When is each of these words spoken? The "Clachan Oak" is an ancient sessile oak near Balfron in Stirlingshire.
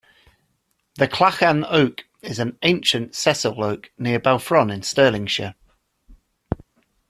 The 0.95 1.07
"Clachan 1.07 1.63
Oak" 1.69 2.05
is 2.23 2.39
an 2.39 2.57
ancient 2.63 3.13
sessile 3.13 3.63
oak 3.63 3.91
near 3.99 4.19
Balfron 4.19 4.73
in 4.73 4.81
Stirlingshire. 4.81 5.53